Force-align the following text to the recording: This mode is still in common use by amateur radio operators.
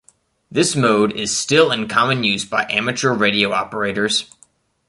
This 0.49 0.75
mode 0.75 1.13
is 1.15 1.37
still 1.37 1.71
in 1.71 1.87
common 1.87 2.23
use 2.23 2.43
by 2.43 2.65
amateur 2.71 3.13
radio 3.13 3.51
operators. 3.53 4.31